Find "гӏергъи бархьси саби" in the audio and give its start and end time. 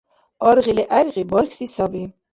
0.91-2.03